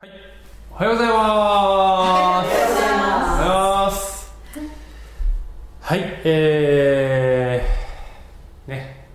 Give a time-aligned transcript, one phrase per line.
[0.00, 0.10] はい、
[0.70, 1.18] おはようございます。
[1.18, 4.32] おはようございます。
[5.80, 9.08] はい、えー、ね、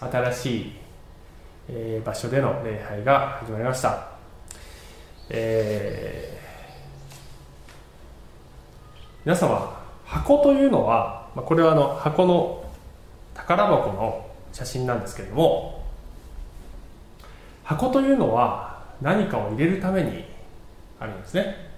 [0.00, 0.72] 新しい、
[1.68, 4.08] えー場所での礼拝が始まりました。
[5.30, 12.64] えー皆様、箱というのは、まあ、これはあの箱の
[13.34, 15.84] 宝箱の写真なんですけれども、
[17.62, 18.71] 箱というのは
[19.02, 20.24] 何かを入れるために
[20.98, 21.72] あるんですね。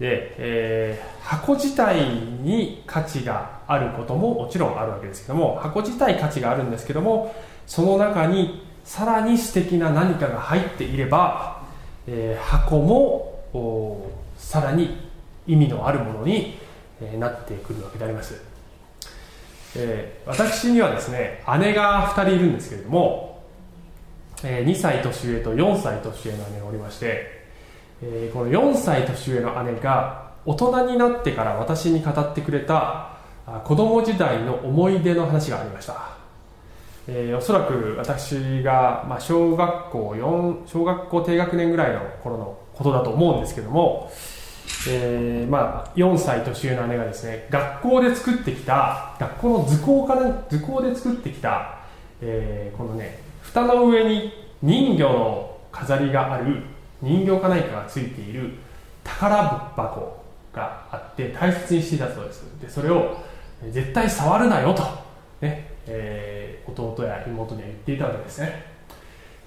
[0.00, 2.06] で、えー箱自体
[2.42, 7.32] に価値があることももちろんあるわけですけども箱自体価値があるんですけども
[7.68, 11.62] その中にさらに素敵な何かが入っていれば、
[12.08, 14.96] えー箱もさらに
[15.46, 16.58] 意味のあるものに、
[17.00, 18.42] えなってくるわけであります、
[19.76, 23.29] えー私にはですね姉が2人いるんですけれども
[24.42, 27.40] えー2歳年上と4歳年上の姉がおりまして、
[28.02, 33.18] えーこの4歳年上の姉が大人になってから私に語ってくれた
[33.64, 36.16] 子供時代の思い出の話がありました、
[37.06, 44.10] えーおそらく私が、まあ、小学校4小学校低学年ぐらいの頃のことだと思うんですけども、
[44.88, 51.80] えーまあ、4歳年上の姉がですね学校で作ってきた学校の図工かな図工で作ってきた、
[52.22, 56.62] えーこのね蓋の上に人魚の飾りがある
[57.00, 58.50] 人形か何かがついている
[59.04, 59.42] 宝
[59.76, 62.42] 箱があって大切にしていたそうです。
[62.60, 63.16] でそれを
[63.70, 64.82] 絶対触るなよと、
[65.40, 68.64] ねえー弟や妹には言っていたわけですね、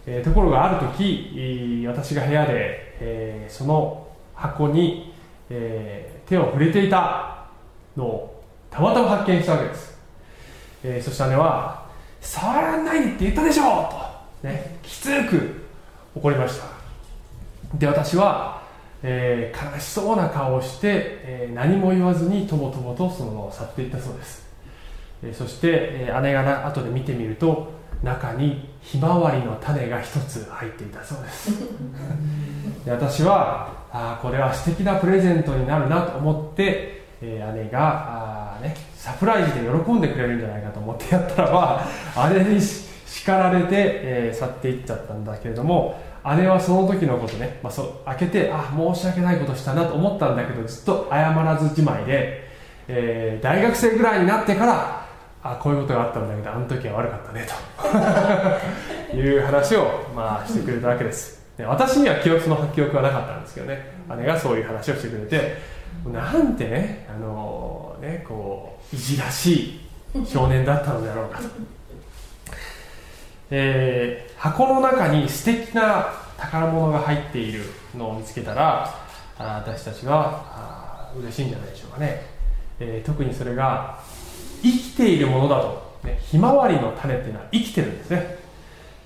[0.05, 5.13] えーところがある時私が部屋で、えーその箱に、
[5.49, 7.45] え手を触れていた
[7.95, 9.97] のをたまたま発見したわけです、
[10.83, 11.85] えそして姉は
[12.19, 13.95] 「触らないって言ったでしょ!」と、
[14.43, 15.63] ね、きつく
[16.15, 16.65] 怒りました。
[17.77, 18.61] で私は、
[19.01, 24.45] えー悲しそうな顔をして、えー何も言わずにとぼとぼとそのまま去っていったそうです、
[25.23, 27.71] えーそして、えー姉がな後で見てみると
[28.03, 31.51] 中にひまわりの種が一つ入っていたそうです。
[32.85, 41.83] で私はあーこれは素敵なプレゼントになるなと思って、えー姉があー、ね、サプライズで喜んでくれるんじゃないかと思ってやったらば
[42.33, 42.82] 姉にし
[43.13, 46.01] 叱られて、えー去っていっちゃったんだけれども
[46.37, 52.49] 姉はその時のことね、まあ、そう開けてあ申し訳ないことしたなと思ったんだけどずっと謝らずじまいで、
[52.87, 55.07] えー大学生ぐらいになってから
[55.43, 57.45] あこういうことがあったんだけどあの時は悪かったね
[59.11, 59.13] と。
[59.15, 59.85] いう話を、
[60.15, 61.45] まあ、してくれたわけです。
[61.55, 63.93] で私には記憶その記憶はなかったんですけどね。
[64.17, 65.57] 姉がそういう話をしてくれて
[66.11, 69.79] なんてねあのねこういじらしい
[70.25, 71.45] 少年だったのであろうかと、
[73.55, 77.63] えー箱の中に素敵な宝物が入っている
[77.95, 78.93] のを見つけたら
[79.37, 82.25] あ私たちはあ嬉しいんじゃないでしょうかね、
[82.79, 83.99] えー特にそれが
[84.61, 88.37] 生きているものだと、ね、ひまわりの種っていうのは生きてるんですね。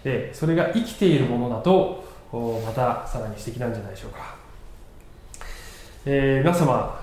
[0.03, 2.05] でそれが生きているものだと
[2.65, 4.35] またさらに素敵なんじゃないでしょうか、
[6.05, 7.01] えー皆様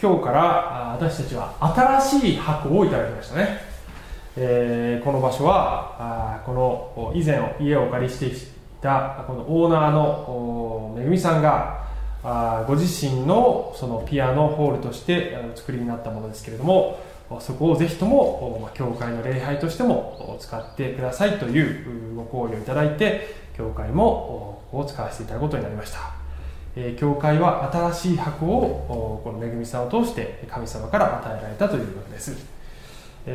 [0.00, 1.54] 今日から私たちは
[2.00, 3.60] 新しい箱をいただきましたね、
[4.40, 8.32] えーこの場所はあこの以前家をお借りしてい
[8.80, 11.84] たこのオーナーのめぐみさんが
[12.22, 17.00] あご自身のそのピアノホールとしてあの作りになったものですけれども
[17.40, 25.98] そこをぜひとも教会の礼拝としても使ってくださいというご好意をいただいて教会もここを使わせていただくことになりました、
[26.76, 32.57] えー教会は新しい箱をこのめぐみさんを通して神様から与えられたというわけです。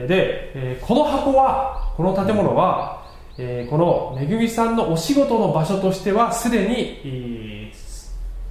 [0.08, 3.04] で、えーこの箱はこの建物は、
[3.38, 7.74] えこのめぐみさんのお仕事の場所としてはすでに、え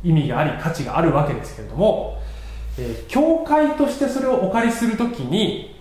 [0.05, 2.21] 意味があり価値があるわけですけれども、
[2.79, 5.75] え教会としてそれをお借りするときに、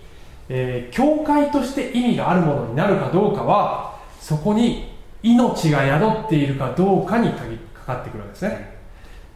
[0.48, 4.92] え教会として意味があるものになるかどうかはそこに
[5.22, 7.44] 命が宿っているかどうかにか
[7.86, 8.78] かってくるわけですね、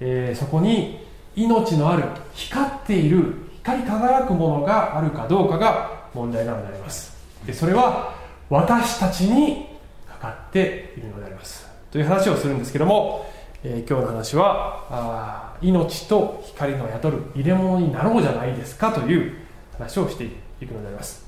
[0.01, 1.07] えーそこに
[1.37, 7.15] 命のある光っている光り輝くものがあるかどうかが問題なのであります。
[7.47, 8.15] でそれは
[8.49, 9.67] 私たちに
[10.09, 11.69] かかっているのであります。
[11.91, 13.31] という話をするんですけども、
[13.63, 19.35] えー今日の話はあ命と光の宿る入れ物になろうじゃないですかという
[19.77, 21.27] 話をしていくのであります。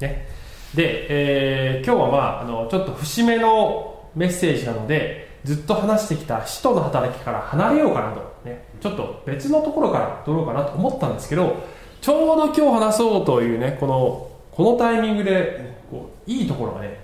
[0.00, 0.26] ね、
[0.74, 11.56] で、えー今日は、まあ、あのちょっと節目のメッセージなのでずっと話してきた使徒の働きから離れようかなと、ね、ちょっと別のところから取ろうかなと思ったんですけど
[12.02, 16.98] ちょうど今日話そうというねこのこのタイミングでこういいところがね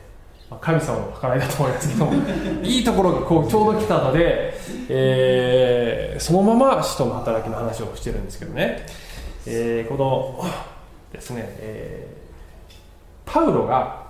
[0.60, 2.12] 神様の計らいだと思いますけども
[2.66, 4.54] いいところがこうちょうど来たので、
[4.88, 8.86] えー、そのまま使徒の働きの話をしてるんですけどね、
[9.46, 9.94] えー、こ
[10.42, 10.44] の
[11.12, 14.02] ですね、えー、パウロが、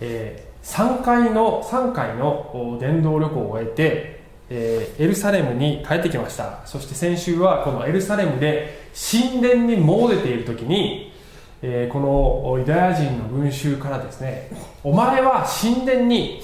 [0.00, 6.60] えー、3回の3回の伝道旅行を終えて、えー、エルサレムに帰ってきました。
[6.66, 11.14] そして先週はこのエルサレムで神殿に詣でている時に
[11.66, 14.50] えー、このユダヤ人の群衆からですね
[14.82, 16.42] お前は神殿に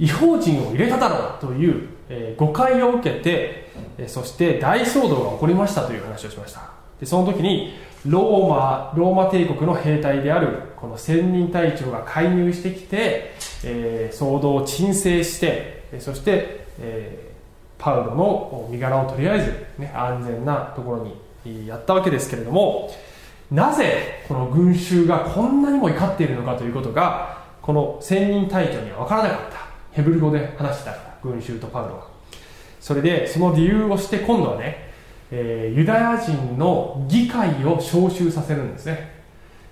[0.00, 6.72] 違法人を入れただろうという、えー、誤解を受けて、え、そして大騒動が起こりましたという話をしました。
[6.98, 7.74] でその時に
[8.04, 21.08] ローマローマ帝国の兵隊であるこの千人隊長が介入してきて、え、騒動を鎮静してそして、えー、パウロの身柄をとりあえず、ね、安全なところ
[21.44, 22.90] にやったわけですけれども、
[23.50, 29.64] なぜこの群衆がこんなにも怒っているのかということがこの千人隊長には分からなかった。
[29.92, 32.08] ヘブル語で話したから群衆とパウロは。
[32.80, 34.92] それでその理由をして今度はね、
[35.30, 39.10] えー、ユダヤ人の議会を招集させるんですね、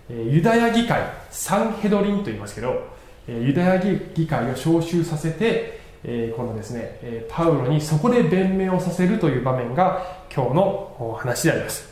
[0.09, 2.85] えー、ユダヤ議会サンヘドリンと言いますけど、
[3.27, 11.89] えー、ユダヤ議会を招集させて、えこのですね、えパウロにそこで弁明をさせるという場面が今日の話であります。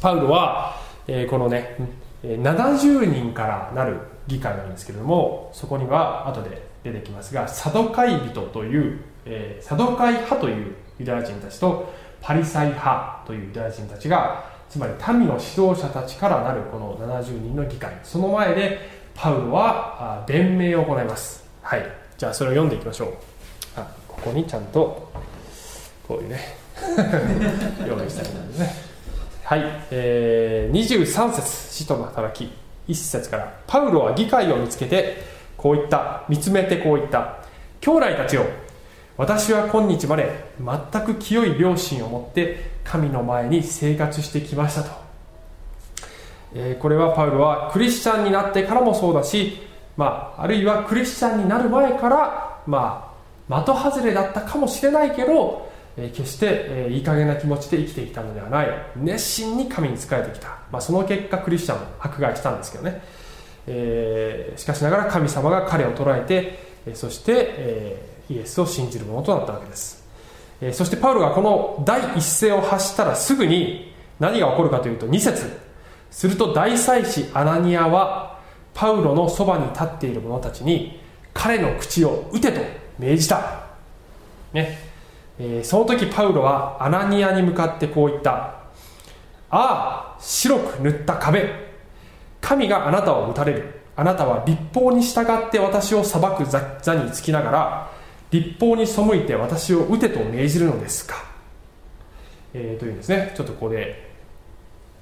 [0.00, 0.76] パウロは、
[1.06, 1.76] え、このね
[2.22, 17.98] 70人からなる議会なんですけれどもそこには後で出てきますがサドカイ人という、え、サドカイ派というユダヤ人たちとパリサイ派というユダヤ人たちがつまり民の指導者たちからなるこの70人の議会。
[18.02, 18.78] その前で
[19.14, 21.48] パウロは弁明を行います。
[21.62, 22.05] はい。
[22.18, 23.14] じゃあそれを読んでいきましょう。
[23.76, 25.10] あここにちゃんと
[26.08, 26.56] こういうね
[27.86, 28.74] 用意したいんですね。
[29.44, 32.50] はい、えー、23節使徒の働き。
[32.88, 35.16] 1節からパウロは議会を見つけて
[35.56, 36.24] こう言った。
[36.28, 37.38] 見つめてこう言った。
[37.80, 38.46] 兄弟たちよ
[39.16, 44.90] 私は今日まで全く清い良心を持って神の前に生活してきましたと、
[46.54, 49.65] えー、これはパウロはクリスチャンになってからもそうだし、
[49.96, 53.14] まあ、あるいはクリスチャンになる前から、ま
[53.48, 58.68] あ、的外れだったかもしれないけどえ決して、えいい加減な気持ちで生きてきたのではない。
[58.96, 63.02] 熱心に神に仕えてきた、まあ、その結果クリスチャンを迫害したんですけどね、
[63.66, 70.04] えー、しかしながら神様が彼を捉えて、えそして、えイエスを信じるものとなったわけです、
[70.60, 75.66] えそしてパウロがこの第一声を発したらすぐに何が起こるかというと2節。
[76.10, 78.35] すると大祭司アナニアは
[78.76, 81.00] パウロのそばに立っている者たちに
[81.32, 82.60] 彼の口を打てと
[82.98, 83.64] 命じた。
[84.52, 84.78] ね。
[85.38, 88.32] えー、その時パウロはアナニアに向かってこう言った。
[89.48, 91.48] ああ白く塗った壁。
[92.42, 93.80] 神があなたを打たれる。
[93.96, 97.90] あなたは立法に従って私を裁く座につきながら
[98.30, 101.14] 立法に背いて私を打てと命じるのですか、
[102.52, 103.32] えー、というんですね。
[103.34, 104.10] ちょっとここで、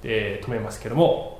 [0.03, 1.35] えー、止めますけども。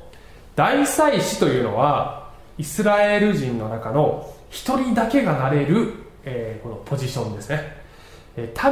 [0.56, 2.25] 大祭司というのは
[2.58, 5.94] イスラエル人の中の一人だけがなれる、
[6.24, 7.84] えー、このポジションですね。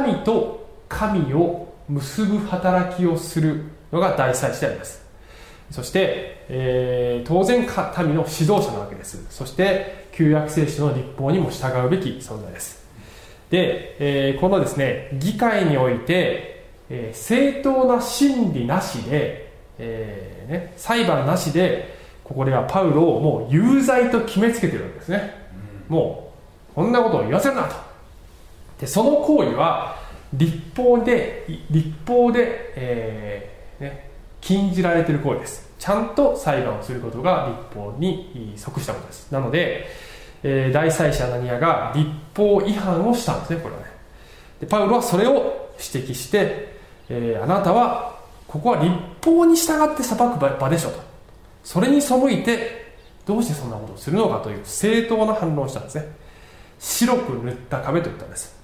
[0.06, 5.04] 民と神を結ぶ働きをするのが大祭司であります。
[5.70, 7.68] そして、えー、当然民
[8.14, 9.24] の指導者なわけです。
[9.30, 12.84] そして旧約聖書の立法にも従うべき存在です。
[13.50, 25.34] で、えー、このですね議会において、えー、正当な真理なしで、えーね、裁判なしでここではパウロをもう有罪と決めつけてるわけですね、
[25.90, 26.32] うん、も
[26.72, 27.74] うこんなことを言わせるなと。
[28.80, 29.96] でその行為は
[30.32, 35.68] 立法で立法で、えーね、禁じられている行為です。
[35.78, 39.30] ちゃんと裁判をすることが立法に即したことです。
[39.30, 39.86] なので、
[40.42, 43.86] えー、大祭司アナニアが立法違反をしたんですねこれはね。
[44.60, 46.74] でパウロはそれを指摘して、
[47.08, 48.90] えー、あなたはここは立
[49.24, 51.13] 法に従って裁く場でしょと
[51.64, 52.94] それに背いて
[53.26, 56.06] どうしてそんなことをするのかという正当な反論をしたんですね。
[56.78, 58.54] 白く塗った壁と言ったんです。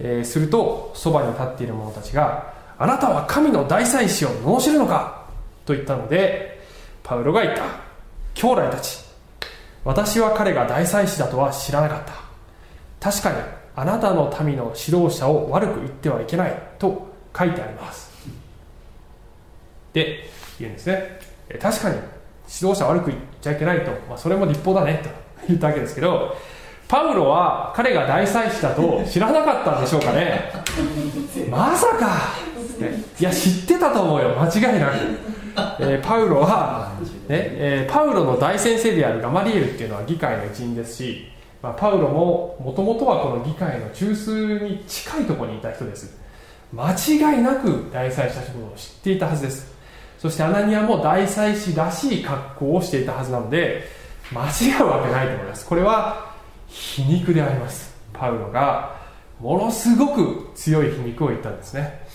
[0.00, 5.26] えー、するとそばに立っている者たちがあなたは神の大祭司を罵るのか
[5.64, 6.60] と言ったので
[7.02, 7.88] パウロが言った。
[8.34, 9.00] 兄弟たち
[9.84, 12.04] 私は彼が大祭司だとは知らなかっ
[13.00, 13.36] た確かに
[13.74, 18.10] あなたの民の指導者を悪く言ってはいけないと書いてあります。
[19.92, 21.17] で言うんですね。
[21.60, 25.00] 確かに指導者悪く言っちゃいけないと、まあ、それも立法だね。
[25.02, 25.10] と
[25.46, 26.36] 言ったわけですけど
[26.88, 30.50] パウロは彼が大祭司だと知らなかったんでしょうかね。
[31.50, 32.32] まさか。
[33.20, 34.30] いや知ってたと思うよ。
[34.40, 35.38] 間違いなく。
[35.80, 41.26] えー、パウロは、ねえー、パウロの大先生であるガマリエルっていうのは議会の一員ですし、
[41.60, 46.16] まあ、パウロももともとはこの議会の中枢に近いところにいた人です。
[46.72, 49.77] 間違いなく大祭司たちのことを知っていたはずです
[50.18, 53.84] そしてアナニアも大祭司らしい格好をしていたはずなので
[54.32, 55.66] 間違うわけないと思います。
[55.66, 56.34] これは
[56.66, 57.94] 皮肉であります。
[58.12, 58.96] パウロが
[59.40, 62.06] ものすごく強い皮肉を言ったんですね。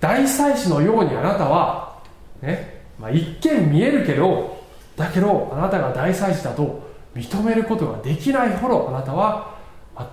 [0.00, 2.00] 大祭司のようにあなたは、
[2.40, 4.64] ねまあ、一見見えるけど
[4.96, 9.56] だけどあなたが大祭司だと認めることができないほどあなたは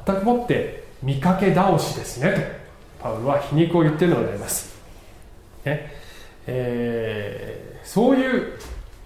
[0.05, 2.59] 全くもって見かけ倒しですね
[2.99, 3.03] と。
[3.03, 4.75] パウロは皮肉を言っているのであります、
[5.63, 6.04] ね。
[6.47, 8.53] えー、そういう、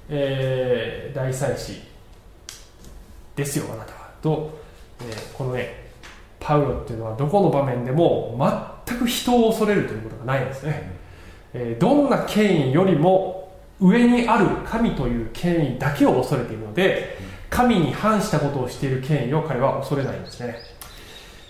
[0.10, 1.81] えー、大祭司
[3.36, 4.00] ですよあなたは。
[4.22, 4.60] と、
[5.01, 5.89] えー、このね
[6.39, 8.38] パウロっていうのはどこの場面でも
[8.86, 10.91] 全く人を恐れるということがないんですね、
[11.53, 17.17] えー、どんな権威よりも上にある神という権威だけを恐れているので
[17.50, 20.58] 神に反したことをしている権威を彼は恐れないんですね、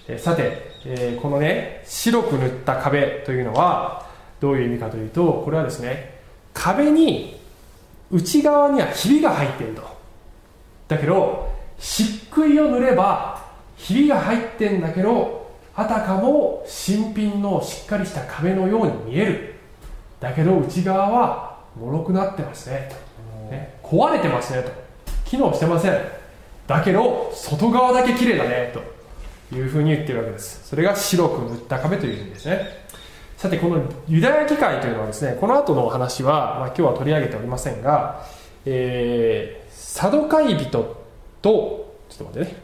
[0.08, 4.09] えー、さて、えー、このね白く塗った壁というのは
[4.40, 6.20] どういう意味かというとこれはですね
[6.54, 7.40] 壁に
[8.12, 10.00] 内側にはひびが入っていると。
[10.88, 13.46] だけど漆喰を塗れば
[13.78, 19.56] ひびが入ってんだけどあたかも新品のしっかりした壁のように見える。
[20.20, 22.92] だけど内側は脆くなってますね。
[23.50, 24.72] ね壊れてますねと。
[25.24, 25.94] 機能してません。
[26.68, 28.74] だけど外側だけ綺麗だね
[29.50, 30.68] というふうに言ってるわけです。
[30.68, 32.89] それが白く塗った壁という意味ですね
[33.40, 38.26] さてこのユダヤ議会というのはですねこの後のお話は、まあ、今日は取り上げておりませんが、
[38.66, 40.70] えー、サドカイ人
[41.42, 42.62] とちょっと待ってね。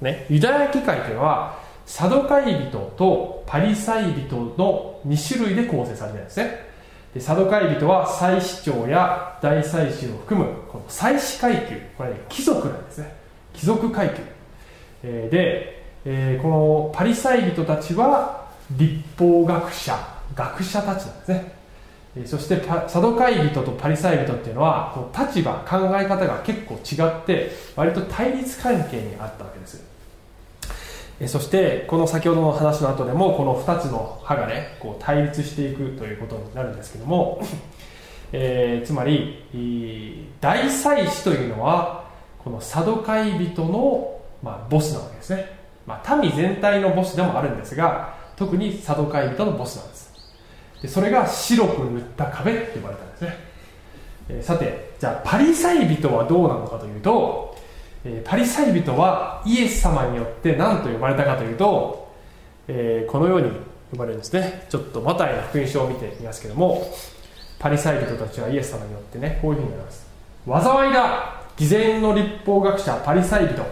[0.00, 6.66] ね、ユダヤ議会というのはサドカイ人とパリサイ人の2種類で構成されているんですね。
[7.12, 13.14] でサドカイ人は祭司長や大祭司を含むこの祭司階級これ、ね、貴族なんですね。
[13.52, 14.22] 貴族階級、
[15.02, 18.37] えー、で、えー、このパリサイ人たちは
[18.72, 21.58] 立法学者学者たちなんですね。
[22.26, 29.84] そしてサドカイ人とパリサイ人っていうのは立場考え方が結構違って割と対立関係にあったわけです。
[31.26, 37.42] そしてこの先ほどの話の後でもこの2つの歯がねこう対立していくということになるんですけども、
[38.32, 42.04] えー、つまり大祭司というのは
[42.38, 45.58] このサドカイ人の、まあ、ボスなわけですね、
[45.88, 50.08] まあ、民全体のボスでもあるんですが特にサドカイ人のボスなんです。
[50.82, 53.36] でそれが白く塗った壁って呼ばれたんですね、
[54.28, 57.58] えー、さてじゃあパリサイ人はどうなのかというと
[58.04, 62.12] えパリサイ人はイエス様によって何と呼ばれたかというと、
[62.68, 63.50] えー、このように
[63.90, 64.66] 呼ばれるんですね。
[64.68, 66.86] ちょっとマタイの福音書を見てみますけども
[67.58, 70.06] パリサイ人たちはイエス様によってねこういうふうに言います。
[70.46, 71.34] 災いだ。
[71.56, 73.64] 偽善の立法学者パリサイ人。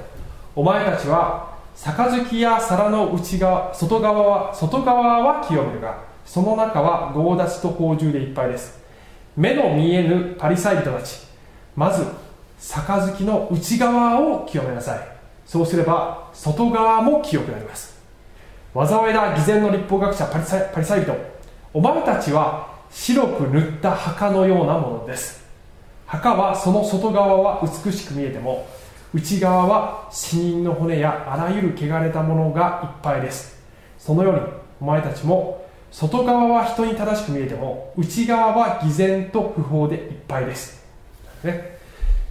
[0.56, 8.80] お前たちは杯や皿の内側外側は外側は清めるがその中は強奪と宝珠でいっぱいです。
[9.36, 11.20] 目の見えぬパリサイ人たち
[11.76, 12.04] まず
[12.58, 15.00] 杯の内側を清めなさい。
[15.44, 17.96] そうすれば外側も清くなります。
[18.74, 21.14] 災いだ偽善の立法学者パリサパリサイ人。
[21.72, 25.44] お前たちは白く塗った墓のようなものです。
[26.06, 28.66] 墓はその外側は美しく見えても
[29.16, 33.58] 内側は死人の骨やあらゆる汚れたものがいっぱいです。
[33.98, 34.40] そのように
[34.78, 40.84] お前たちも外側は人に正しく見えても内側は偽善と不法でいっぱいです、
[41.42, 41.78] ね、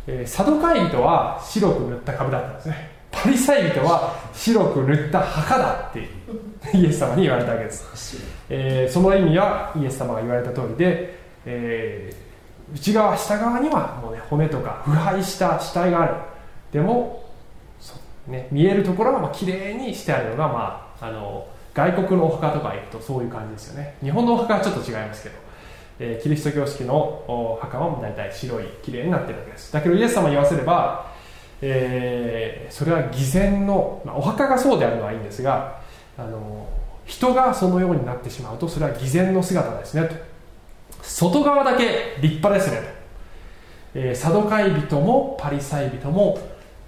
[0.06, 2.92] えー、サドカイ人は白く塗った株だったんですね。
[3.12, 6.08] パリサイ人は白く塗った墓だって
[6.78, 8.18] イエス様に言われたわけです、
[8.50, 16.14] えー、その意味はイエス様が言われた通りで、えー、内側下側にはもう、ね、骨とか腐敗した死体がある
[16.76, 17.24] でも、
[18.28, 23.96] ね、見えるところはまあ綺麗にしてあるのが、まあ、あの外国のお墓とか行くとそういう感じですよね。
[24.04, 25.46] 日本のお墓はちょっと違いますけど。
[25.98, 29.72] えー、キリスト教式のお墓は大体白い綺麗になってるわけです。
[29.72, 31.10] だけどイエス様に言わせれば、
[31.62, 35.80] えー、それは偽善の、まあ、お墓がそうであるのはいいんですが
[36.18, 36.68] あの
[37.06, 40.16] 人がそのようになってしまうとそれは偽善の姿ですねと。
[41.02, 42.78] 外側だけ立派ですね
[43.94, 46.38] と、えー、サドカイ人もパリサイ人も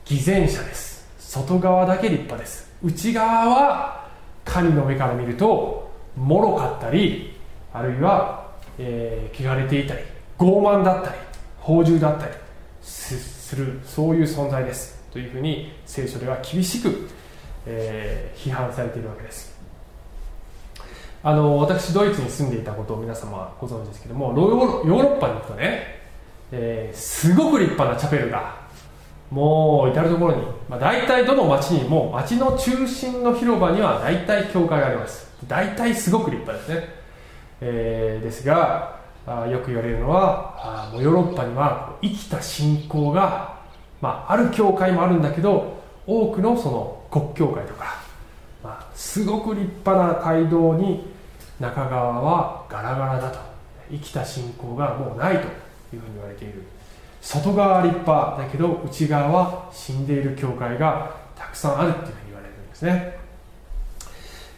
[0.07, 1.05] 偽善者です。
[1.19, 2.71] 外側だけ立派です。
[2.83, 4.07] 内側は
[4.45, 7.37] 神の目から見ると脆かったり
[7.73, 8.47] あるいは
[8.79, 10.01] えー、汚れていたり
[10.37, 11.15] 傲慢だったり
[11.59, 12.33] 放縦だったり
[12.81, 14.97] するそういう存在です。
[15.11, 17.09] というふうに聖書では厳しく、
[17.65, 19.57] えー、批判されているわけです。
[21.23, 25.99] あの私ドイツに住んでいたことを皆様ご存知ですけどもヨーロッパに行くとね、
[26.51, 28.66] えー、すごく立派なチャペルが
[29.31, 35.27] もう至る所に、まあ、大体どの町にも町の中心の広場には大体教会があります。
[35.47, 36.89] 大体すごく立派ですね、
[37.61, 43.59] えー、ですがあよく言われるのはあもうヨーロッパには生きた信仰が、
[44.01, 48.01] まあ、ある教会もあるんだけど多くのその国教会とか、
[48.63, 51.05] まあ、すごく立派な街道に
[51.59, 53.57] 中川はガラガラだと。
[53.89, 55.47] 生きた信仰がもうないと
[55.95, 56.63] いうふうに言われている。
[57.21, 63.17] 外側は立派だけど内側は死んでいる教会がたくさんあるっていうふうに言われるんですね、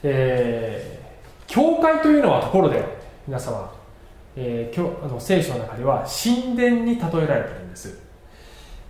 [0.04, 2.84] えー、教会というのはところで
[3.28, 3.74] 皆様、
[4.36, 8.00] えー、あの聖書の中では神殿に例えられているんです、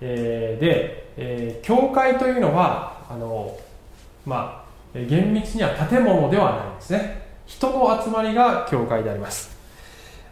[0.02, 3.58] えー、で、えー、教会というのはあの
[4.26, 7.30] まあ厳密には建物ではないんですね。
[7.46, 9.59] 人の集まりが教会であります。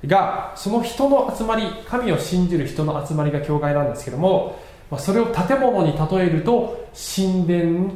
[0.06, 4.60] がその人の集まり神を信じる人の集まりが教会なんですけども、
[4.92, 7.94] ま、それを建物に例えると神殿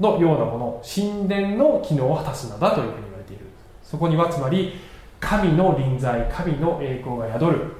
[0.00, 3.44] のようなもの神殿の機能を果たすのだというふうに言われている。
[3.82, 4.74] そこにはつまり
[5.18, 7.72] 神の臨在神の栄光が宿る、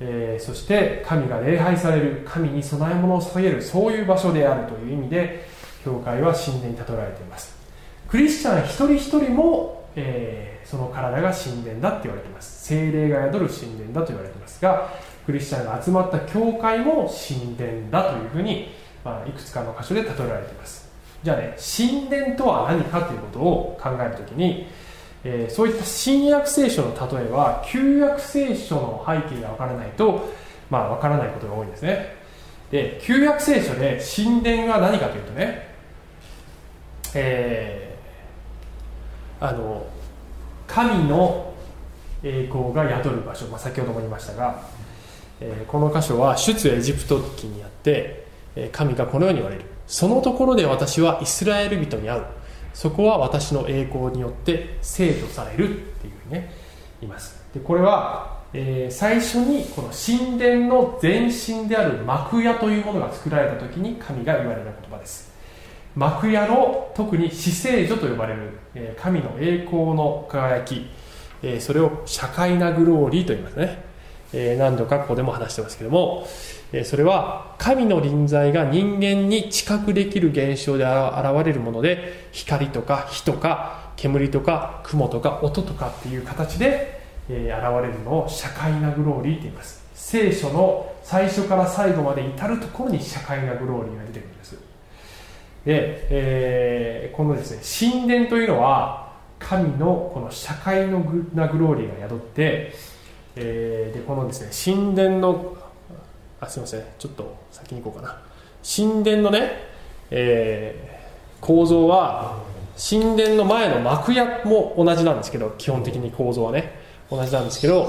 [0.00, 2.22] えー、そして神が礼拝される。
[2.26, 3.62] 神に供え物を捧げる。
[3.62, 5.46] そういう場所であるという意味で
[5.84, 7.56] 教会は神殿に例えられています。
[8.08, 12.49] クリスチャン一人一人も、えーその体が神殿だって言われています。
[12.60, 14.92] 精霊が宿る神殿だと言われていますが
[15.24, 18.68] クリスチャンが集まった教会も神殿だというふうに、
[19.02, 20.90] まあ、いくつかの箇所で例えられています。
[21.22, 24.66] じゃあね神殿とは何かということを考えるときに、
[25.24, 30.28] えー、そういった新約聖書の例えは旧約聖書の背景がわからないと
[30.68, 32.14] まあわからないことが多いんですね。
[32.70, 35.70] で旧約聖書で神殿が何かというとね
[37.14, 39.86] えー、あの
[40.66, 41.49] 神の
[42.22, 44.62] 栄光が宿る場所、まあ、先ほども言いましたが、
[45.40, 48.26] えー、この箇所は出エジプト記にあって、
[48.72, 49.64] 神がこのように言われる。
[49.86, 52.24] そのところで私はイスラエル人に会う。
[52.72, 56.52] そこは私の栄光によって生とされるっていうふうにね
[57.00, 57.42] 言います。
[57.52, 65.30] でこれは、えー、最初にこの神殿の前身である幕屋というものが作られた時に神が言われた言葉です。
[65.96, 70.86] 幕屋の特に死聖所と呼ばれる、え神の栄光の輝き、
[71.42, 73.82] えそれを社会なグローリーと言いますね、
[74.32, 76.26] え何度かここでも話してますけども、
[76.72, 89.80] えそれは神の臨在が人間に知覚できる現象で現れるもので光とか火とか煙とか雲とか音とかっていう形で、え現れるのを社会なグローリーと言います。
[89.94, 94.52] 聖書の最初から最後まで至るところに社会なグローリーが出てくるんです。
[95.64, 99.09] で、えー、このですね神殿というのは
[99.40, 102.72] 神のこの社会のグなグローリーが宿って、
[103.34, 105.56] えー、でこのですね神殿の
[106.40, 108.22] あすいませんちょっと先に行こうかな。
[108.62, 109.50] 神殿のね、
[110.10, 112.38] えー、構造は
[112.78, 116.78] 神殿の前の幕屋も同じなんですけど基本的に構造はね
[117.10, 117.88] 同じなんですけど、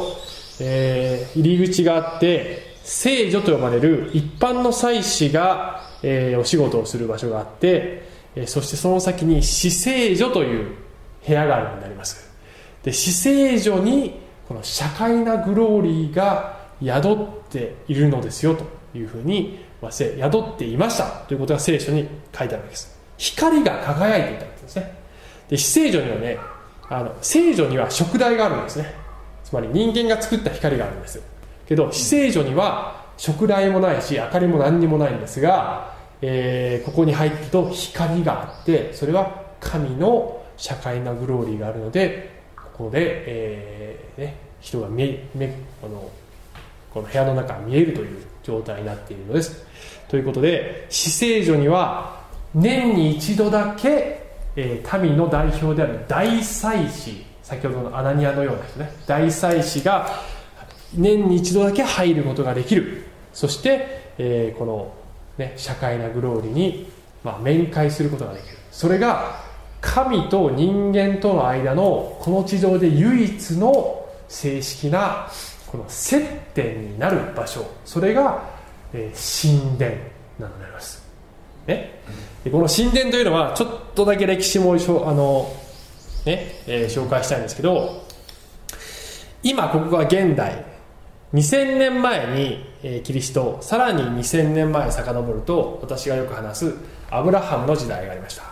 [0.59, 8.03] えー、入り口があって聖女と呼ばれる一般の祭司がえー、お仕事をする場所があって、
[8.35, 10.75] えー、そしてその先に死聖所という
[11.25, 12.29] 部屋があるようになります。
[12.83, 17.17] で死聖所にこの社会なグローリーが宿っ
[17.49, 18.65] ているのですよと
[18.97, 21.05] いうふうに、まあ、宿っていました。
[21.27, 22.07] ということが聖書に
[22.37, 22.99] 書いてあるわけです。
[23.17, 24.97] 光が輝いていたわけですね。
[25.49, 26.37] で死聖所にはね
[26.89, 28.93] あの聖女には食台があるんですね。
[29.43, 31.21] つまり人間が作った光があるんです。
[31.67, 45.47] けど死聖所には食台もないし明かりも何にもないんですが、えー、ここに入ってると光があってそれは神の社会なグローリーがあるのでここで、えーね、人が見え目
[45.83, 46.09] あの
[46.93, 49.65] この部屋の中が見えるという状態になっているのです。
[50.07, 52.21] ということで死聖所には
[52.53, 54.21] 年に一度だけ、
[54.55, 60.07] えー、民の代表である大祭司先ほどのアナニアのような人ね大祭司が
[60.93, 63.05] 年に一度だけ入ることができる。
[63.33, 64.93] そして、えー、この、
[65.37, 66.91] ね、社会なグローリーに、
[67.23, 68.57] まあ、面会することができる。
[68.71, 69.50] それが
[69.81, 75.27] 神と人間との間のこの地上で唯一の正式な
[75.67, 76.21] この接
[76.53, 77.65] 点になる場所。
[77.83, 78.43] それが、
[78.93, 79.91] えー、神殿
[80.39, 81.03] なのであります、
[81.67, 82.01] ね、
[82.43, 84.77] でこの神殿というのはちょっとだけ歴史もあ
[85.13, 85.51] の、
[86.25, 86.61] ね？
[86.67, 88.05] えー、紹介したいんですけど
[89.43, 90.65] 今ここが現代。
[91.33, 96.75] 2000年前に、えー、キリストさらに2000年前遡ると私がよく話す
[97.09, 98.43] アブラハムの時代がありました、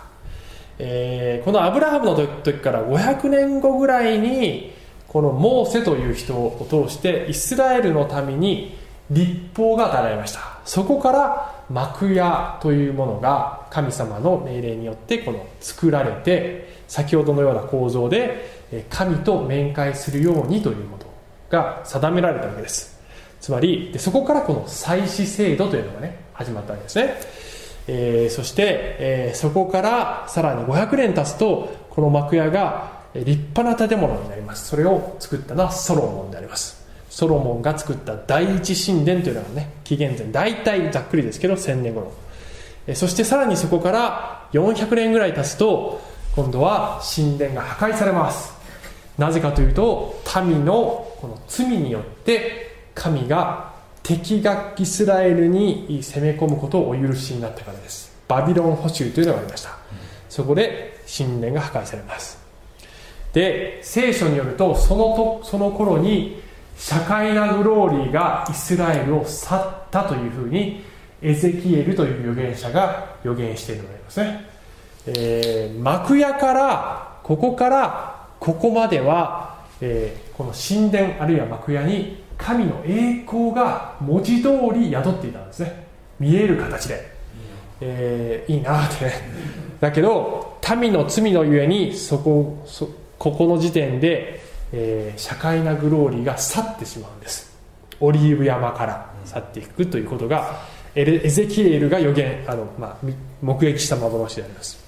[0.82, 4.72] えーこのアブラハムの時から500年後ぐらいに
[5.08, 8.76] このモーセという人を通してイスラエルのために
[9.10, 10.40] 立法が与えられました。
[10.64, 21.06] そこから幕屋というものが神様の命令によってこの作られて先ほどのような構造で神と面会するようにということ
[21.50, 22.98] が定められたわけです。
[23.40, 27.14] つまりでそこからこの祭祀制度というのがね始まったわけですね、
[27.92, 34.68] えーそして、えーそこからさらに500年経つとこの幕屋が立派な建物になります。
[34.68, 36.80] それを作ったのはソロモンであります。
[37.08, 42.12] ソロモンが作った第一神殿というのがね紀元前大体ざっくりですけど1000年頃
[42.86, 46.00] えそしてさらにそこから400年ぐらい経つと
[46.36, 48.54] 今度は神殿が破壊されます。
[49.18, 53.69] なぜかというと民のこの罪によって神が
[54.02, 58.12] 敵がイスラエルに攻め込むことをお許しになったからです。
[58.28, 59.76] バビロン捕囚というのがありました。
[60.28, 62.38] そこで神殿が破壊されます。
[63.32, 66.42] で聖書によるとそのとその頃に
[66.76, 70.82] 社会なグローリーがイスラエルを去ったというふうに
[71.22, 74.46] エゼキエルという預言者が予言しているのでありますね、
[75.06, 85.86] えー幕屋からここからここまでは、えーこの神殿あるいは幕屋に神の栄光が文字通り宿っていたんですね。
[86.18, 87.10] 見える形で、
[87.80, 89.04] えーいいなって。
[89.06, 89.12] ね
[89.80, 94.40] だけど民の罪のゆえにそこそここの時点で、
[94.72, 97.50] えー社会なグローリーが去ってしまうんです。
[98.00, 100.60] オリーブ山から去っていくということが
[100.94, 103.06] エレエゼキエルが予言あの、まあ、
[103.42, 104.78] 目撃した幻であります。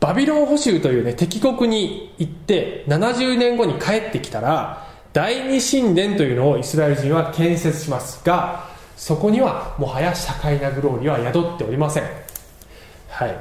[0.00, 12.04] バビロン捕囚というね敵国に行って70年後に帰ってきたら第二神殿というのをイスラエル人は建設しますがそこにはもはや社会なグローリーは宿っておりません。
[13.08, 13.36] はい。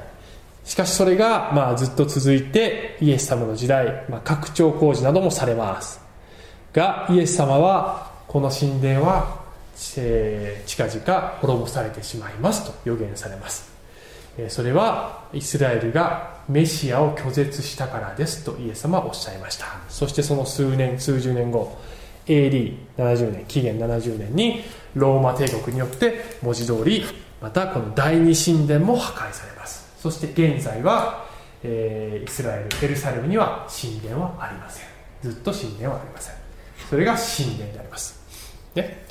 [0.63, 5.99] しかしそれが、まあ、ずっと続いてイエス様の時代、まあ、拡張工事などもされます。
[6.73, 9.43] がイエス様はこの神殿は、
[9.97, 13.71] えー近々滅ぼされてしまいますと予言されます。
[14.37, 19.65] えそれはイスラエルがメシアを拒絶したからですとイエス様はおっしゃいました。
[19.89, 21.77] そしてその数年数十年後
[22.25, 24.63] AD70 年紀元70年に
[24.95, 27.03] ローマ帝国によって文字通り
[27.41, 29.93] またこの第二神殿も破壊されます。
[29.99, 31.25] そして現在は、
[31.63, 34.87] えーイスラエルエルサレムには神殿はありません。
[35.21, 36.35] ずっと神殿はありません。
[36.89, 38.19] それが神殿であります。
[38.75, 39.05] ね。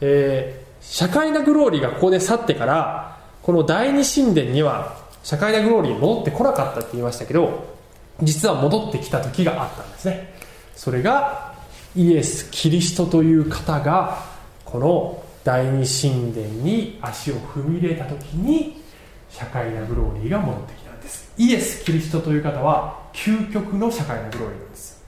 [0.00, 7.74] えー社会なグローリーがここで去ってからこの第二神殿には社会なグローリー戻ってこなかったって言いましたけど
[8.22, 10.34] 実は戻ってきた時があったんですね。
[10.76, 11.54] それが
[11.96, 14.22] イエス・キリストという方が
[14.64, 18.82] この第二神殿に足を踏み入れた時に
[19.30, 21.32] 社会なグローリーが戻ってきたんです。
[21.38, 25.02] イエス・キリストという方は究極の社会なグローリーなんです。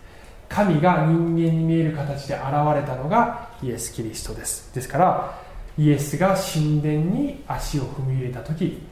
[0.49, 2.43] 神が人間に見える形で現
[2.75, 4.73] れたのがイエス・キリストです。
[4.75, 5.39] ですから
[5.79, 8.83] イエスが神殿に足を踏み入れた時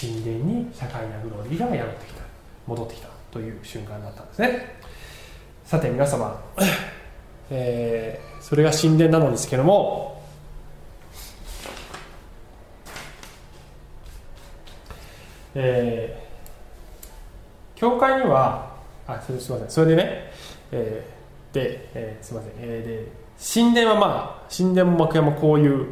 [0.00, 2.22] 神殿に社会なグローリーが宿ってきた
[2.66, 4.76] 戻ってきたという瞬間だったんですね。
[5.64, 6.42] さて皆様、
[7.50, 10.20] えーそれが神殿なのですけども
[15.54, 18.74] えー教会には
[19.06, 19.70] あそれすみません。
[19.70, 20.32] それでね、
[20.72, 25.86] えーで、えーすみません、えーで神殿はまあ神殿も幕屋もこういう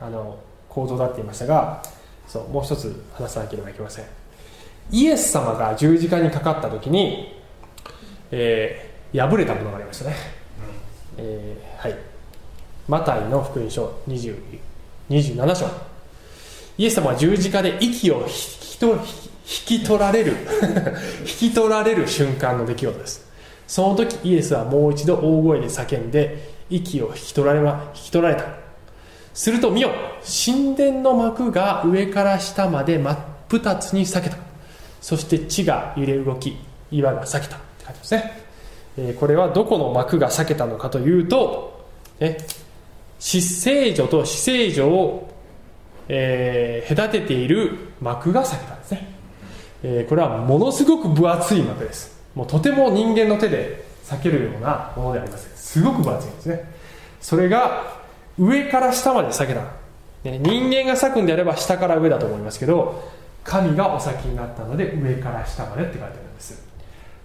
[0.00, 1.82] あの構造だって言いましたが
[2.28, 4.04] そうもう一つ話さなければいけません。
[4.90, 7.34] イエス様が十字架にかかった時に、
[8.30, 10.16] えー破れたものがありましたね、
[11.16, 11.98] えーはい。
[12.86, 14.36] マタイの福音書20
[15.08, 15.66] 27章。
[16.76, 18.98] イエス様は十字架で息を引きと引
[19.80, 20.36] き取られる
[21.20, 23.26] 引き取られる瞬間の出来事です。
[23.66, 28.44] その時イエスはもう一度大声で叫んで息を引き取られま引き取られた
[29.38, 29.92] すると見よ。
[30.24, 34.36] 神殿の幕が上から下まで真っ二つに裂けた。
[35.00, 36.56] そして地が揺れ動き
[36.90, 38.42] 岩が裂けたって書いてますね、
[38.96, 41.86] えーこれはどこの幕が裂けたのかというと、
[42.18, 42.38] ね、
[43.20, 45.30] 死聖女と死聖女を、
[46.08, 49.14] えー隔てている幕が裂けたんですね、
[49.84, 52.20] えーこれはものすごく分厚い幕です。
[52.34, 55.48] もうとても人間の手で裂けるようなものであります。
[55.54, 56.64] すごく分厚いんですね。
[57.20, 57.97] それが
[58.38, 63.10] 上から下まで裂けた、ね人間が裂くんであれば下から上だと思いますけど
[63.44, 66.62] 神がお裂きになったので上から下までって書いてあるんです。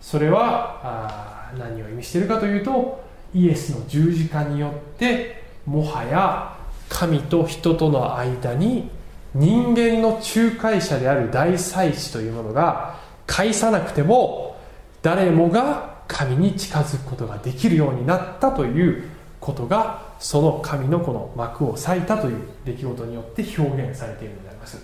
[0.02, 6.56] それはあ何を意味しているかというとイエスの十字架によってもはや
[6.90, 8.90] 神と人との間に
[9.34, 14.58] 人間の仲介者である大祭司というものが介さなくても
[15.02, 24.78] 誰もが神に近づくことができるようになったということがその神のこの幕を裂いたという出来事によって表現されているのであります。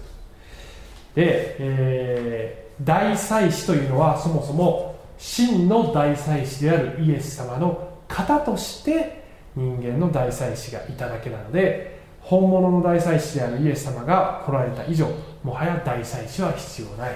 [1.15, 9.23] で、えー、大祭司というのはそもそも真の大祭司であるイエス様の型として
[9.55, 15.07] 人間の大祭司がいただけなので本物の大祭司であるイエス様が来られた以上
[15.45, 17.11] もはや大祭司は必要ない。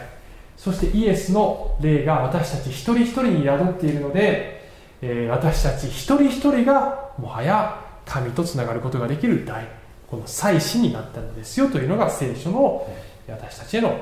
[0.55, 9.67] そしてイエスの霊が私たち一人一人に宿っているので、えー、私たち一人一人がもはや神とつながることができる大
[10.07, 12.87] この祭司になったのですよというのが聖書の
[13.27, 13.97] 私たちへの、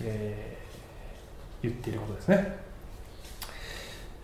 [0.00, 2.58] えー、言っていることですね。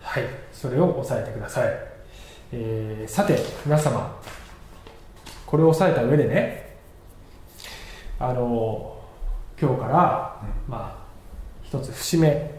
[0.01, 0.23] はい。
[0.59, 1.73] それを押さえてください、
[2.51, 4.13] えー、さて皆様
[5.45, 6.75] これを押さえた上でね
[8.19, 9.01] あの
[9.61, 10.99] 今日から、まあ
[11.63, 12.51] 一つ節目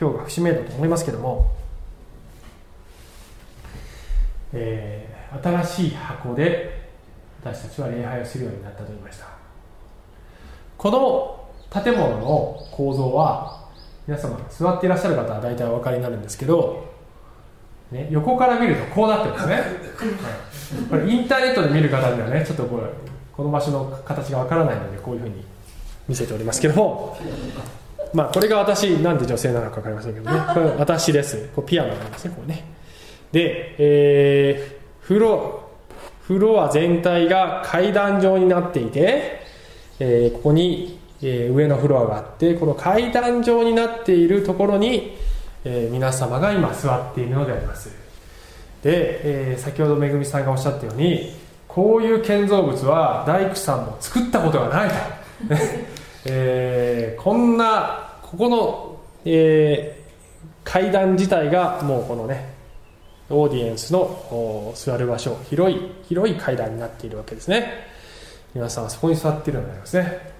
[0.00, 1.54] 今日が節目だと思いますけども、
[4.54, 6.88] えー、新しい箱で
[7.42, 9.26] 私たちは礼拝をするようになったと言いました。
[10.76, 13.68] この建物の構造は
[14.06, 16.86] 皆様座っていらっしゃる方は大体お分かりになるんですけど、
[17.90, 19.64] ね、横から見るとこうなってるんですね、はい、
[20.88, 22.84] これインターネットで見る方にはねちょっとこれ
[23.32, 25.44] この場所の形が分からないのでこういうふうに
[26.08, 27.18] 見せておりますけども。
[28.14, 30.40] まあこれが私なんで女性なのか分かりませんけどね。
[30.54, 31.50] これ私です。
[31.54, 32.64] こうピアノなんですねこれね。
[33.32, 34.77] で、えー、
[35.08, 35.62] フロ
[36.20, 39.40] フロア全体が階段状になっていて、
[39.98, 45.16] えー、ここに、えー、上のフロアがあってこの階段状になっているところに、
[45.64, 47.88] えー、皆様が今座っているのであります。
[48.82, 51.32] で、えー、先ほどめぐみさんがおっしゃったように
[51.66, 54.94] こういう建造物は大工さんも作ったことがないと。
[56.26, 62.57] えー、こんなここの、えー、階段自体がもうこのね
[63.30, 67.86] オーディエンスの座る場所広い広い階段になっているわけですね。
[68.54, 70.32] 皆さんはそこに座っているのでありますね。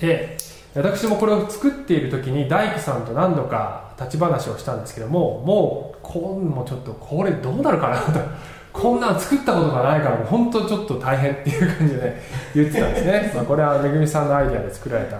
[0.00, 0.36] で
[0.74, 8.20] 私もこれを作っている時に大工さんと何度か立ち話をしたんですけどももうこんもちょっとこれどうなるかなと。
[8.72, 12.22] こんなん作ったことがないからもう本当ちょっと大変っていう感じで、ね、
[12.54, 15.18] 言ってたんですね、 まあ、これはめぐみさんのアイデアで作られた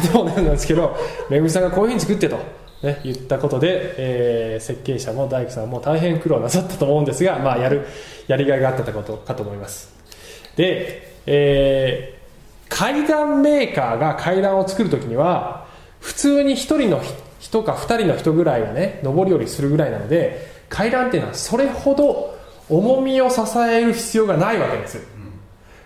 [0.00, 0.96] 建物なんですけど
[1.28, 2.38] めぐみさんがこういうふうに作ってと、
[2.82, 7.86] ね、言ったことで、えー、設計者も大工さんも大変苦労なさったと思うんですが、まあ、やる
[8.26, 9.94] やりがいがあったことかと思います。
[10.56, 15.66] で、えー、階段メーカーが階段を作る時には
[16.00, 17.00] 普通に1人の
[17.38, 22.36] 人か2人の人ぐらいがね上り下りするぐらいなので階段っていうのはそれほど
[22.68, 24.98] 重みを支える必要がないわけです、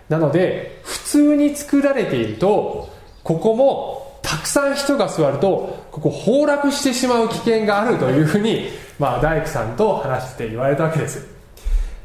[0.07, 2.89] なので普通に作られていると
[3.23, 8.67] ここもたくさん人が座るとここ崩落してしまう危険があるというふうに、
[8.99, 11.25] まあ、大工さんと話して言われたわけです。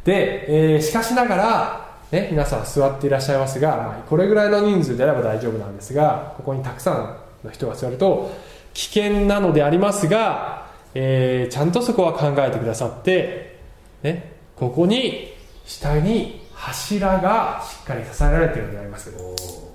[0.05, 8.31] で、えー、しかしながら、ね、皆さん座っていらっしゃいますが、まあ、これぐらいの人数であれば大丈夫なんですがここにたくさんの人が座ると
[8.75, 10.63] 危険なのでありますが
[10.95, 13.59] えー、ちゃんとそこは考えてくださって、
[14.03, 15.33] ね、ここに
[15.65, 19.72] 下に柱がしっかり支えられているのであります。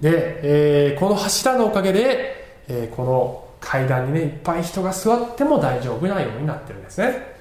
[0.00, 7.36] で、えー、この柱のおかげで、えー、この階段にねいっぱい人が座っても大丈夫なようになってるんですね。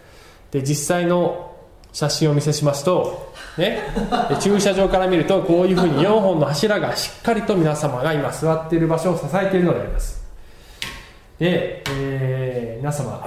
[0.51, 1.55] で実際の
[1.91, 3.79] 写真をお見せしますと、ね、
[4.39, 10.23] 駐車場から見るとこういうふうに4本の柱がしっかりと皆様が今座っている場所を支えているのであります。
[11.39, 13.25] で、えー、皆様、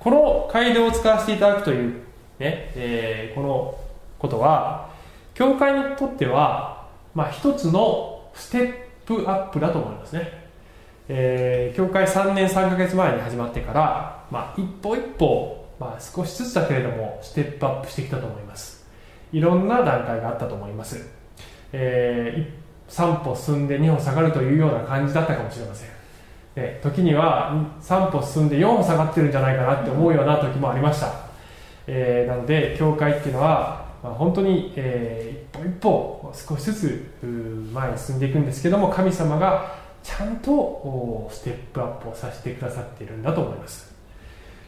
[0.00, 1.92] この街道を使わせていただくという、
[2.38, 3.78] ねえー、この
[4.18, 4.90] ことは、
[5.34, 8.74] 教会にとっては、まあ、一つのステッ
[9.06, 10.42] プアップだと思いますね。
[11.08, 18.86] えー、教会3年3ヶ月前に始まってから、まあ、一歩一歩、まあ、少しずつだけれどもステップアップしてきたと思います。
[19.32, 21.08] いろんな段階があったと思います、
[21.72, 25.92] えー、3歩進んで2歩下がるというような感じだったかもしれません。
[26.54, 31.14] え時には3歩進んで4歩下がってるんじゃないかなって思うような時もありました、
[31.86, 37.12] えー、なので教会っていうのは、まあ、本当に、えー、一歩一歩少しずつ
[37.72, 43.92] 前に進んでいくんですけども神様がちゃんとステップアップをさせてくださっているんだと思います。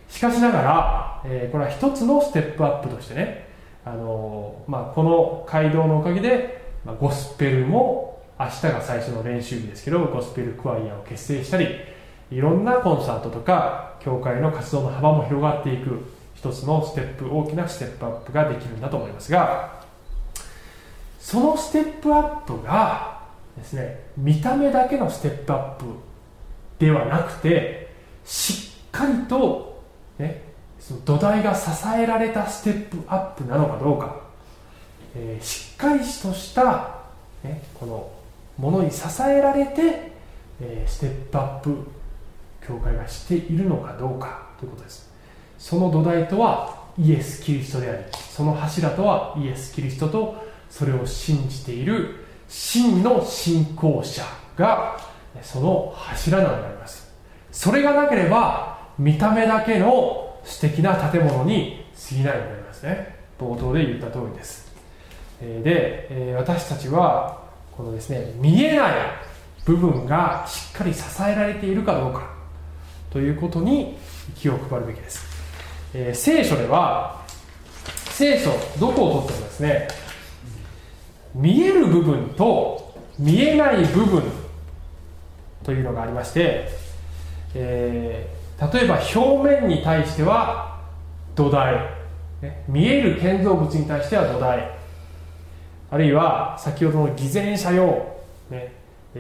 [0.09, 3.49] しかしながら、えー、これは一つのステップアップとしてね
[3.85, 11.69] あのまあ、この街道のおかげで、まあ、ゴスペルも明日が最初の練習日ですけどゴスペルクワイアを結成したり
[12.31, 16.14] いろんなコンサートとか教会の活動の幅も広がっていく。
[16.45, 19.83] 一つのステップ大きなステップアップができるんだと思いますが
[21.19, 23.23] そのステップアップが
[23.57, 25.87] ですね見た目だけのステップアップ
[26.79, 27.95] ではなくて
[28.27, 29.83] しっかりと、
[30.19, 30.43] ね、
[30.79, 34.21] その土台が支えられたステップアップなのかどうか、
[35.17, 37.05] えー、しっかりとした、
[37.43, 38.13] ね、この
[38.59, 40.13] ものに支えられて、
[40.61, 41.75] えー、ステップアップ
[42.67, 45.14] 教会がしているのかどうかということです。
[45.59, 54.23] その土台とはイエス・キリストでありその柱とはイエス・キリストとそれを信じている真の信仰者
[54.57, 54.99] が
[55.43, 57.13] その柱なのであります。
[57.51, 63.17] それがなければ見た目だけの素敵な建物に過ぎないのでありますね。
[63.39, 64.73] 冒頭で言った通りです。
[65.41, 68.93] で私たちはこのですね見えない
[69.65, 72.31] 部分がしっかり支えられているかどうか
[73.11, 73.99] ということに
[74.37, 75.27] 気を配るべきです、
[75.95, 77.25] えー、聖書では
[78.11, 79.89] 聖書どこを取ってもですね
[81.35, 84.23] 見える部分と見えない部分
[85.63, 86.69] というのがありまして、
[87.55, 90.81] えー、例えば表面に対しては
[91.37, 91.75] 土台、
[92.43, 94.71] ね、見える建造物に対しては土台
[95.91, 98.17] あるいは先ほどの偽善者用、
[98.51, 98.73] ね、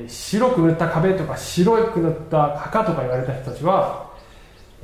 [0.09, 4.04] 白く塗った壁とか白く塗った墓とか言われた人たちは、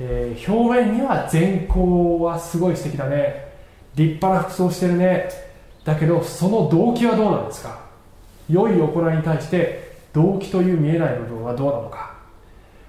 [0.03, 3.51] えー、表面には善行はすごい素敵だね。
[3.93, 5.29] 立派な服装してるね。
[5.85, 7.81] だけどその動機はどうなんですか？
[8.49, 12.15] 良い行いに対して動機という見えない部分はどうなのか？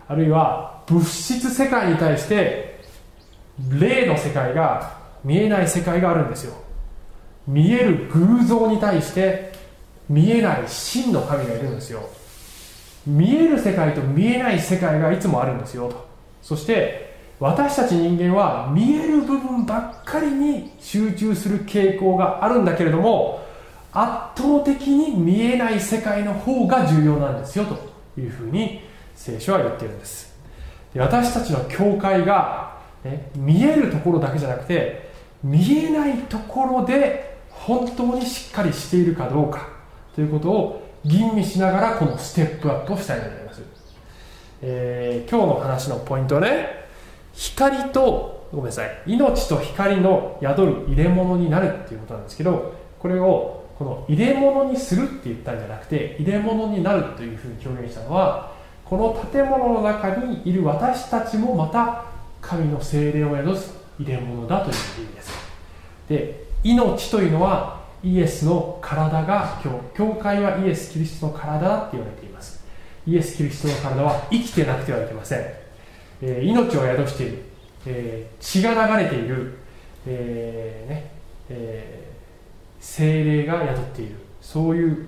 [0.09, 2.81] あるいは物質世界に対して
[3.79, 6.55] 霊の世界が見えない世界があるんですよ。
[7.47, 9.53] 見える偶像に対して
[10.09, 12.09] 見えない真の神がいるんですよ。
[13.07, 16.12] 見える世界と見えない世界がいつもあるんですよと。
[16.43, 23.43] そして私たち人間は見える部分ばっかりに集中する傾向があるんだけれども
[23.93, 28.81] 圧倒的に見えない世界の方が重要なんですよというふうに
[29.15, 30.33] 聖書は言っているんです。
[30.95, 35.11] で私たちの教会が、ね、見えるところだけじゃなくて
[35.43, 39.69] 見えないところで本当にしっかりしているかどうか
[40.15, 43.42] ということを吟味しながらこのステップアップをしたいと思います、
[44.63, 46.83] えー、今日の話のポイントはね。
[47.35, 49.03] 光とごめんなさい。
[49.07, 58.53] 命と光の宿る入れ物になるっていうことなんですけどこれをこの入れ物にするって言ったんじゃなくて入れ物になるというふうに表現したのは
[58.85, 62.05] この建物の中にいる私たちもまた
[62.41, 65.33] 神の精霊を宿す入れ物だという意味です。
[66.09, 69.61] で命というのはイエスの体が
[69.95, 72.62] 教会はイエス・キリストの体だって言われています。
[73.07, 75.39] イエス・キリストの体は生きてなくてはいけません、
[76.23, 77.43] えー、命を宿している、
[77.87, 79.59] えー、血が流れている、
[80.07, 81.13] えーね。
[81.49, 84.17] えー、精霊が宿っている。
[84.41, 85.07] そういう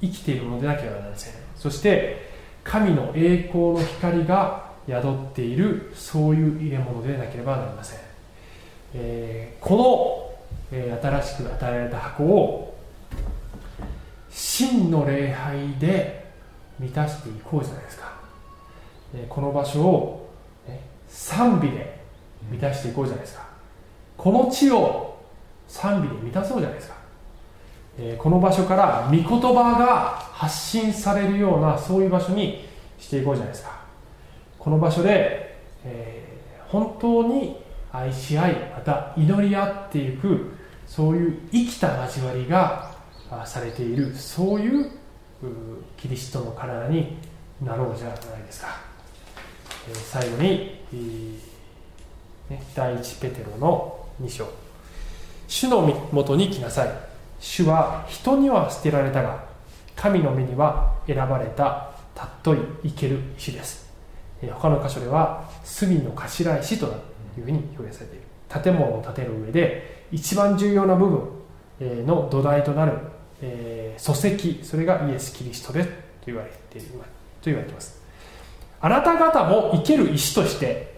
[0.00, 1.34] 生きているものでなければなりません。
[1.56, 2.30] そして
[2.64, 5.92] 神の栄光の光が宿っている。
[5.94, 8.00] そういう入れ物でなければなりません、
[8.94, 10.24] えー、この
[10.72, 12.78] え新しく与えられた箱を
[14.30, 16.23] 真の礼拝で
[16.78, 18.12] 満たしていこうじゃないですか、
[19.14, 20.30] えこの場所を、
[20.68, 22.00] ね、賛美で
[22.50, 23.44] 満たしていこうじゃないですか。
[24.16, 25.18] この地を
[25.68, 26.94] 賛美で満たそうじゃないですか、
[27.98, 32.64] えこの場所から御言葉が発信されるようなそういう場所に
[32.98, 33.74] していこうじゃないですか。
[34.58, 40.54] この場所で、えー、本当に愛し合いまた祈り合っていく
[40.86, 42.94] そういう生きた交わりが
[43.44, 44.90] されているそういう
[45.96, 47.16] キリストの体に
[47.62, 48.68] なろうじゃないですか。
[49.88, 51.40] え最後に
[52.74, 54.46] 第一ペテロの2章。
[55.46, 56.88] 主のもとに来なさい。
[57.40, 59.44] 主は人には捨てられたが
[59.94, 63.92] 神の目には選ばれたたっとい生ける石です。
[64.42, 66.86] え他の箇所では隅の頭石と
[67.38, 68.24] いうふうに表現されている。
[68.62, 71.08] 建物を建てる上で一番重要な部
[71.80, 72.92] 分の土台となる、
[73.42, 75.94] えー、礎石それがイエス・キリストですと
[76.26, 76.88] 言われていと
[77.44, 78.00] 言われています。
[78.80, 80.94] あなた方も生ける石として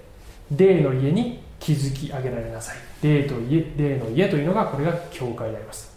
[0.54, 2.76] 霊の家に築き上げられなさい。
[3.02, 5.96] 霊と家霊の家というのがこれが教会であります。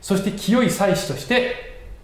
[0.00, 1.54] そして清い祭司として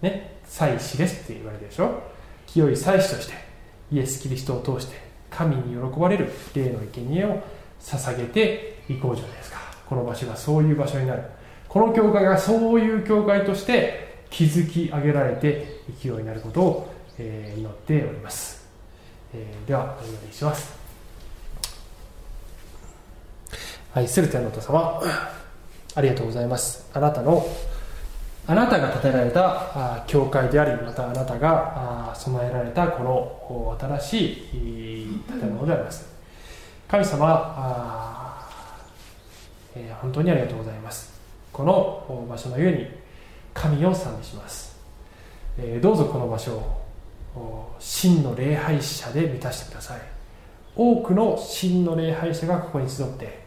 [0.01, 2.01] ね祭司ですって言われてるでしょ。
[2.47, 3.33] 清い祭司として
[3.91, 4.97] イエス・キリストを通して
[5.29, 7.41] 神に喜ばれる霊の生贄を
[7.81, 9.57] 捧げていこうじゃないですか。
[9.87, 11.23] この場所がそういう場所になる。
[11.73, 18.67] この教会がそういう教会として築き上げられていくようになることを、え、祈っております、
[19.33, 20.71] え、ではお祈りします。
[23.95, 25.01] 愛する天のお父様
[25.95, 26.87] ありがとうございます。
[26.93, 27.43] あなたの
[28.45, 36.07] あなたが建てられた教会でありまたあなたが備えられたこの新しい建物であります。
[36.87, 38.47] 神様
[39.75, 41.12] え本当にありがとうございます。
[41.53, 42.87] この場所のゆえに
[43.53, 44.75] 神を賛美します、
[45.57, 46.55] えどうぞこの場所
[47.35, 50.01] を真の礼拝者で満たしてください。
[50.75, 53.43] 多くの真の礼拝者がここに集って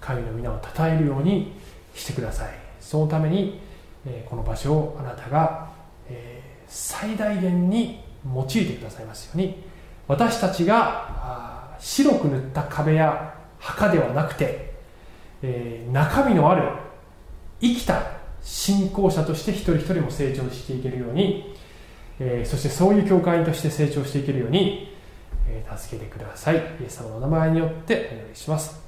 [0.00, 1.52] 神の皆を称えるように
[1.94, 2.48] してください。
[2.80, 3.60] そのために
[4.28, 5.68] この場所をあなたが
[6.66, 8.00] 最大限に
[8.34, 9.62] 用いてくださいますように
[10.08, 14.72] 私たちが白く塗った壁や墓ではなくて
[15.92, 16.85] 中身のある
[17.60, 21.54] 生きた信仰者として一人一人も成長していけるように
[22.18, 24.94] えそしてそういう教会員として成長していけるように
[25.48, 26.56] え助けてください。
[26.56, 28.80] イエス様の名前によってお願いします。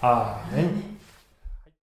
[0.00, 0.95] アーメン。